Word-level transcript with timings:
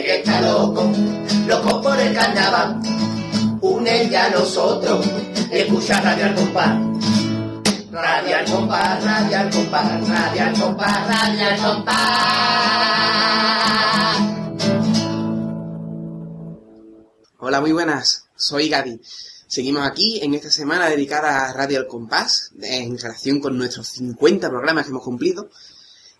está 0.00 0.40
loco, 0.40 0.90
loco 1.46 1.80
por 1.82 1.98
el 1.98 2.14
carnaval. 2.14 2.80
Une 3.60 4.08
ya 4.10 4.26
a 4.26 4.30
nosotros 4.30 5.06
escucha 5.50 6.00
Radio 6.00 6.26
al 6.26 6.34
compás. 6.34 6.78
Radio 7.92 8.36
al 8.36 8.44
compás, 8.50 9.04
radio 9.04 9.38
al 9.38 9.50
compás, 9.50 10.08
radio 10.08 10.42
al 10.42 10.60
compás, 10.60 11.06
radio 11.06 11.46
al 11.46 11.56
compás. 11.62 11.94
Hola, 17.38 17.60
muy 17.60 17.72
buenas. 17.72 18.26
Soy 18.36 18.68
Gaby. 18.68 19.00
Seguimos 19.46 19.86
aquí 19.86 20.18
en 20.22 20.34
esta 20.34 20.50
semana 20.50 20.88
dedicada 20.88 21.46
a 21.46 21.52
Radio 21.52 21.78
al 21.78 21.86
Compás, 21.86 22.50
en 22.60 22.98
relación 22.98 23.38
con 23.38 23.56
nuestros 23.56 23.86
50 23.88 24.48
programas 24.48 24.84
que 24.84 24.90
hemos 24.90 25.04
cumplido. 25.04 25.48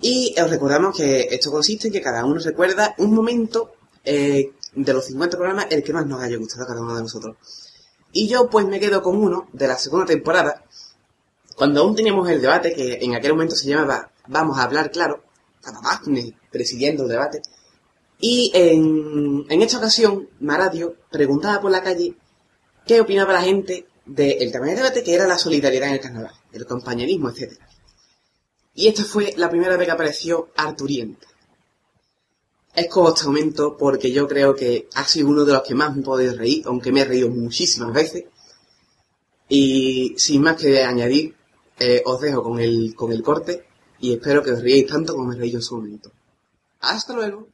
Y 0.00 0.34
os 0.40 0.48
recordamos 0.48 0.96
que 0.96 1.28
esto 1.30 1.50
consiste 1.50 1.88
en 1.88 1.92
que 1.92 2.00
cada 2.00 2.24
uno 2.24 2.40
recuerda 2.40 2.94
un 2.98 3.14
momento 3.14 3.72
eh, 4.04 4.52
de 4.74 4.92
los 4.92 5.06
50 5.06 5.36
programas 5.36 5.66
el 5.70 5.82
que 5.82 5.92
más 5.92 6.06
nos 6.06 6.22
haya 6.22 6.36
gustado 6.36 6.64
a 6.64 6.66
cada 6.66 6.80
uno 6.80 6.94
de 6.94 7.02
nosotros. 7.02 7.36
Y 8.12 8.28
yo 8.28 8.48
pues 8.48 8.66
me 8.66 8.80
quedo 8.80 9.02
con 9.02 9.16
uno 9.16 9.48
de 9.52 9.66
la 9.68 9.76
segunda 9.76 10.06
temporada, 10.06 10.64
cuando 11.56 11.80
aún 11.80 11.96
teníamos 11.96 12.28
el 12.30 12.40
debate 12.40 12.72
que 12.72 12.98
en 13.00 13.14
aquel 13.14 13.32
momento 13.32 13.56
se 13.56 13.68
llamaba 13.68 14.10
Vamos 14.28 14.58
a 14.58 14.64
hablar 14.64 14.90
claro, 14.90 15.24
estaba 15.56 15.80
Daphne 15.82 16.36
presidiendo 16.50 17.04
el 17.04 17.08
debate, 17.08 17.42
y 18.20 18.50
en, 18.54 19.44
en 19.48 19.62
esta 19.62 19.78
ocasión 19.78 20.28
Maradio 20.40 20.96
preguntaba 21.10 21.60
por 21.60 21.70
la 21.70 21.82
calle 21.82 22.14
qué 22.86 23.00
opinaba 23.00 23.32
la 23.32 23.42
gente 23.42 23.86
del 24.06 24.50
tema 24.50 24.66
del 24.66 24.76
debate 24.76 25.02
que 25.02 25.14
era 25.14 25.26
la 25.26 25.38
solidaridad 25.38 25.88
en 25.88 25.94
el 25.94 26.00
carnaval, 26.00 26.32
el 26.52 26.66
compañerismo, 26.66 27.30
etc. 27.30 27.58
Y 28.78 28.86
esta 28.86 29.02
fue 29.02 29.34
la 29.36 29.50
primera 29.50 29.76
vez 29.76 29.86
que 29.86 29.92
apareció 29.92 30.50
Arturienta. 30.54 31.26
Escojo 32.76 33.12
este 33.12 33.26
momento 33.26 33.76
porque 33.76 34.12
yo 34.12 34.28
creo 34.28 34.54
que 34.54 34.88
ha 34.94 35.04
sido 35.04 35.26
uno 35.26 35.44
de 35.44 35.52
los 35.52 35.62
que 35.64 35.74
más 35.74 35.96
me 35.96 36.00
he 36.00 36.04
podido 36.04 36.36
reír, 36.36 36.62
aunque 36.64 36.92
me 36.92 37.00
he 37.00 37.04
reído 37.04 37.28
muchísimas 37.28 37.92
veces. 37.92 38.26
Y 39.48 40.14
sin 40.16 40.42
más 40.42 40.54
que 40.54 40.84
añadir, 40.84 41.34
eh, 41.80 42.04
os 42.06 42.20
dejo 42.20 42.40
con 42.44 42.60
el, 42.60 42.94
con 42.94 43.10
el 43.10 43.20
corte 43.20 43.66
y 43.98 44.12
espero 44.12 44.44
que 44.44 44.52
os 44.52 44.62
ríais 44.62 44.86
tanto 44.86 45.12
como 45.12 45.30
me 45.30 45.34
reí 45.34 45.50
yo 45.50 45.58
en 45.58 45.62
su 45.64 45.74
momento. 45.74 46.12
Hasta 46.78 47.14
luego. 47.14 47.48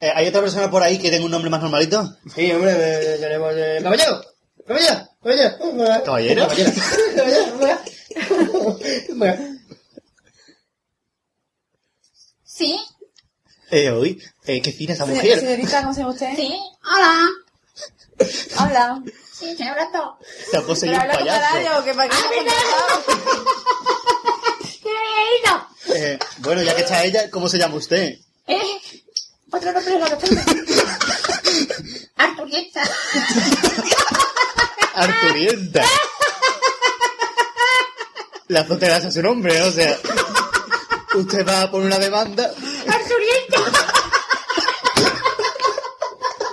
Eh, 0.00 0.10
¿Hay 0.12 0.26
otra 0.26 0.40
persona 0.40 0.68
por 0.68 0.82
ahí 0.82 0.98
que 0.98 1.10
tenga 1.10 1.24
un 1.24 1.30
nombre 1.30 1.50
más 1.50 1.62
normalito? 1.62 2.16
Sí, 2.34 2.50
hombre, 2.50 2.74
tenemos... 3.20 3.52
Eh, 3.54 3.78
¡Caballero! 3.80 4.27
¡Caballero! 4.68 5.08
¡Caballero! 5.22 6.04
¿Caballero? 6.04 6.48
¡Caballero! 6.48 7.58
¡Caballero! 9.08 9.58
Sí. 12.44 12.78
Eh, 13.70 13.90
hoy, 13.90 14.22
eh, 14.46 14.60
qué 14.62 14.72
fina 14.72 14.94
esa 14.94 15.04
Se- 15.06 15.12
mujer. 15.12 15.40
Señorita, 15.40 15.80
¿cómo 15.82 15.94
se 15.94 16.00
llama 16.00 16.12
usted? 16.12 16.34
Sí. 16.36 16.58
Hola. 16.94 17.28
Hola. 18.60 19.02
Sí, 19.32 19.56
señor 19.56 19.74
Brato. 19.74 20.18
Se 20.50 20.56
ha 20.56 20.62
poseído 20.62 20.96
un 20.96 21.00
Pero 21.02 21.12
habla 21.12 21.18
con 21.18 21.26
payaso. 21.28 21.54
radio, 21.54 21.84
que 21.84 21.94
para 21.94 22.08
qué 22.14 22.16
¡Qué 24.82 24.90
bonito! 25.14 25.68
Eh, 25.94 26.18
bueno, 26.38 26.62
ya 26.62 26.74
que 26.74 26.82
está 26.82 27.04
ella, 27.04 27.30
¿cómo 27.30 27.48
se 27.48 27.58
llama 27.58 27.76
usted? 27.76 28.18
¿Eh? 28.46 28.60
Otro 29.52 29.72
nombre 29.72 29.98
no 29.98 30.08
lo 30.08 30.18
tengo. 30.18 30.40
Arturieta. 32.16 32.82
Arturienta. 34.98 35.84
La 38.48 38.60
azotea 38.60 38.96
hace 38.96 39.12
su 39.12 39.22
nombre, 39.22 39.62
o 39.62 39.70
sea. 39.70 39.96
Usted 41.14 41.46
va 41.46 41.62
a 41.62 41.70
poner 41.70 41.86
una 41.86 41.98
demanda. 41.98 42.44
Arturieta. 42.44 43.58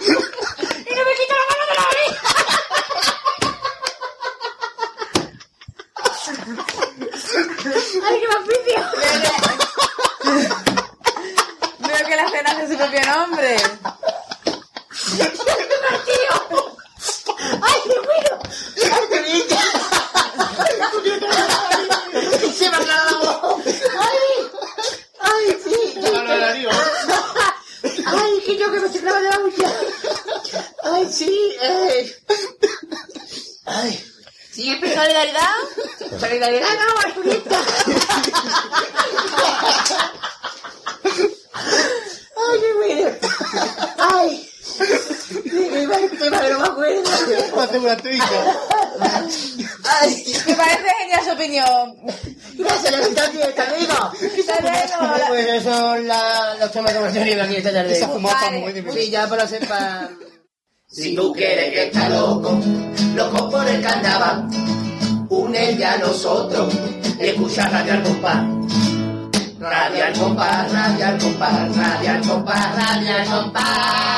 y 0.01 0.93
no 0.93 1.03
me 1.05 1.13
quita 1.15 1.33
la 1.35 1.45
mano 1.49 1.63
de 1.69 1.75
la 1.75 1.85
oreja. 1.93 2.29
¡Ay, 8.07 8.15
qué 8.19 8.27
maficio! 8.27 8.79
Veo 11.79 12.03
que 12.07 12.15
la 12.15 12.25
cena 12.29 12.49
hace 12.51 12.63
su 12.71 12.77
propio 12.77 13.01
nombre. 13.05 13.57
¡Ay, 17.61 17.79
qué 17.83 17.99
bueno! 17.99 18.31
¡Arturieta! 18.95 19.61
¡Se 22.57 22.69
me 22.69 22.75
ha 22.75 22.79
aclarado 22.79 23.23
la 23.23 23.37
voz! 23.39 23.63
¡Ay! 23.99 24.23
¡Ay, 25.19 25.45
sí! 25.63 25.79
¡Ay, 28.05 28.33
que 28.45 28.53
yo 28.57 28.71
que 28.71 28.79
me 28.79 28.85
estoy 28.87 29.01
clavando 29.01 29.29
la 29.29 29.39
uña! 29.39 29.69
¡Ay, 31.05 31.11
sí! 31.13 31.55
¡Eh! 31.61 32.15
¡Ay! 33.65 34.03
¿Sigue 34.51 34.77
solidaridad? 34.95 35.49
¡Solidaridad 36.19 36.69
no, 36.69 36.99
Arturieta! 37.09 37.59
¡Ay, 42.37 42.59
qué 42.59 42.73
bueno! 42.73 43.09
¡Ay! 43.97 44.49
Me 45.53 45.85
no 46.49 46.59
me 46.59 46.65
acuerdo. 46.65 47.11
Hace 47.61 47.79
una 47.79 47.97
tuica. 47.97 48.25
¡Ay! 49.83 50.33
Me 50.47 50.55
parece 50.55 50.89
genial 50.99 51.21
su 51.25 51.31
opinión. 51.31 51.95
¡Gracias, 52.55 52.91
la 52.91 52.99
distancia! 53.07 53.45
¡Hasta 53.47 53.69
luego! 53.69 53.93
Hasta 53.93 54.61
luego. 54.61 55.27
Pues 55.27 55.47
esos 55.47 55.63
son 55.75 56.07
la- 56.07 56.55
los 56.59 56.71
temas 56.71 56.91
que 56.91 56.97
hemos 56.99 57.13
tenido 57.13 57.43
aquí 57.43 57.55
esta 57.57 57.73
tarde. 57.73 57.93
Esa 57.97 58.07
fumata 58.09 58.45
Vale. 58.45 58.59
muy 58.59 58.73
difícil. 58.73 59.01
Sí, 59.01 59.09
ya 59.11 59.27
para 59.27 59.47
sepa... 59.47 60.09
Si 60.87 61.15
tú 61.15 61.33
quieres 61.33 61.73
que 61.73 61.85
está 61.87 62.09
loco, 62.09 62.59
loco 63.15 63.49
por 63.49 63.67
el 63.67 63.81
carnaval, 63.81 64.47
une 65.29 65.75
ya 65.77 65.93
a 65.93 65.97
nosotros 65.97 66.73
y 67.19 67.25
escucha 67.25 67.67
Radio 67.69 67.93
al 67.93 68.03
compás. 68.03 68.45
Radio 69.59 70.05
al 70.05 70.13
compás, 70.13 70.71
radio 70.71 71.05
al 71.07 71.17
compás, 71.17 71.75
radio 71.75 72.11
al 72.11 72.21
compás, 72.21 72.75
radio 72.75 73.15
al 73.15 73.25
compás. 73.27 74.14